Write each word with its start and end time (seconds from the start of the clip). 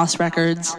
House 0.00 0.18
records. 0.18 0.74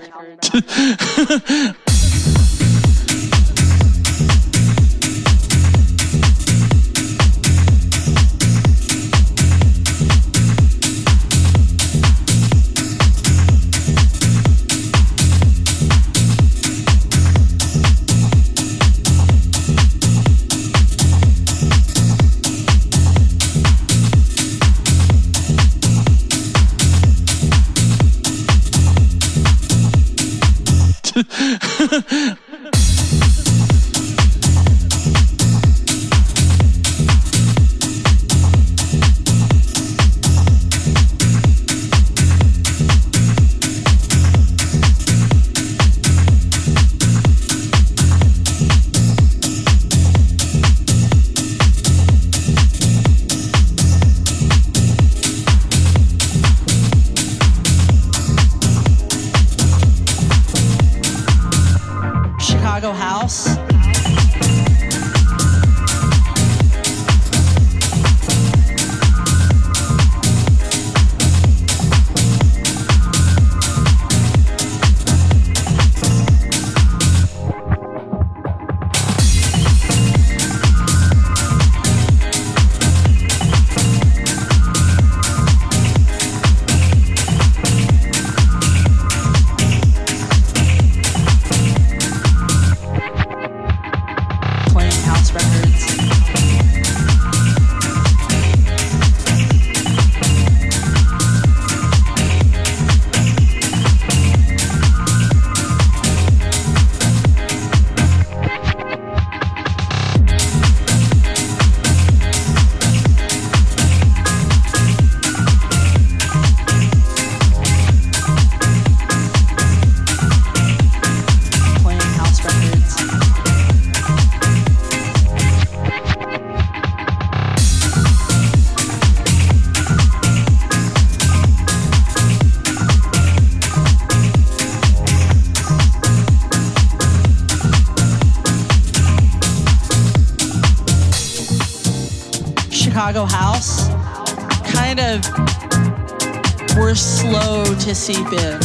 Seep 148.01 148.33
in. 148.33 148.57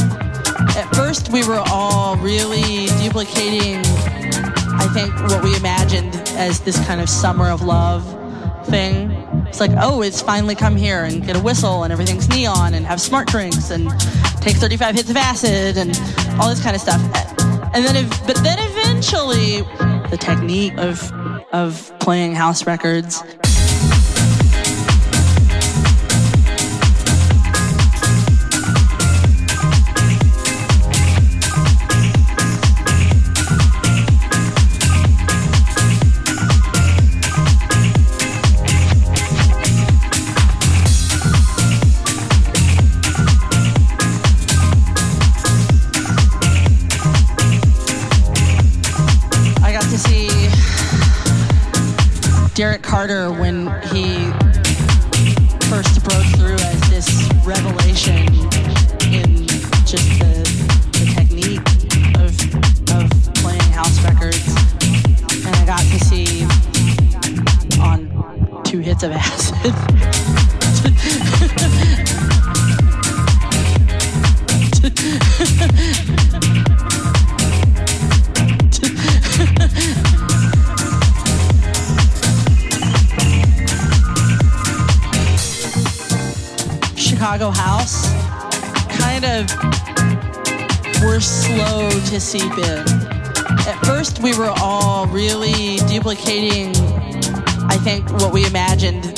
At 0.79 0.89
first, 0.95 1.29
we 1.31 1.47
were 1.47 1.63
all 1.67 2.17
really 2.17 2.87
duplicating, 3.03 3.77
I 3.85 4.89
think, 4.95 5.15
what 5.31 5.45
we 5.45 5.55
imagined 5.57 6.15
as 6.39 6.61
this 6.61 6.83
kind 6.87 7.03
of 7.03 7.09
summer 7.11 7.51
of 7.51 7.61
love 7.61 8.03
thing. 8.67 9.11
It's 9.47 9.61
like, 9.61 9.73
oh, 9.77 10.01
it's 10.01 10.23
finally 10.23 10.55
come 10.55 10.75
here 10.75 11.05
and 11.05 11.23
get 11.23 11.37
a 11.37 11.41
whistle 11.41 11.83
and 11.83 11.93
everything's 11.93 12.31
neon 12.31 12.73
and 12.73 12.87
have 12.87 12.99
smart 12.99 13.29
drinks 13.29 13.71
and 13.71 13.91
take 14.41 14.57
35 14.57 14.95
hits 14.95 15.11
of 15.11 15.19
acid 15.19 15.77
and 15.77 15.91
all 16.41 16.49
this 16.49 16.63
kind 16.63 16.75
of 16.75 16.81
stuff. 16.81 17.03
And 17.75 17.85
then, 17.85 18.09
but 18.27 18.37
then 18.37 18.57
eventually, 18.59 19.61
the 20.09 20.17
technique 20.19 20.79
of 20.79 21.13
of 21.53 21.93
playing 22.01 22.35
house 22.35 22.67
records 22.67 23.23
Carter 53.07 53.31
when 53.31 53.46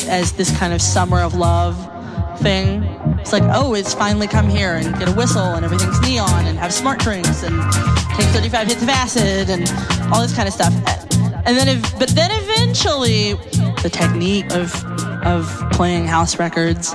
as 0.09 0.33
this 0.33 0.57
kind 0.59 0.73
of 0.73 0.81
summer 0.83 1.21
of 1.21 1.35
love 1.35 1.77
thing. 2.41 2.83
It's 3.21 3.33
like, 3.33 3.43
oh, 3.47 3.75
it's 3.75 3.95
finally 3.95 4.27
come 4.27 4.49
here 4.49 4.75
and 4.77 4.97
get 4.99 5.09
a 5.09 5.13
whistle 5.13 5.43
and 5.55 5.65
everything's 5.65 6.01
neon 6.01 6.47
and 6.47 6.59
have 6.59 6.73
smart 6.73 6.99
drinks 7.01 7.43
and 7.43 7.55
take 8.17 8.27
35 8.29 8.67
hits 8.69 8.83
of 8.83 8.89
acid 8.89 9.51
and 9.51 9.69
all 10.13 10.23
this 10.23 10.35
kind 10.35 10.47
of 10.49 10.55
stuff. 10.55 10.73
And 11.47 11.57
then, 11.57 11.69
ev- 11.69 11.95
but 11.99 12.09
then 12.11 12.31
eventually, 12.33 13.35
the 13.83 13.89
technique 13.91 14.53
of 14.53 14.75
of 15.25 15.47
playing 15.73 16.07
house 16.07 16.39
records 16.39 16.95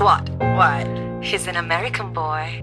what? 0.00 0.28
What? 0.56 0.86
He's 1.22 1.46
an 1.46 1.56
American 1.56 2.12
boy. 2.12 2.62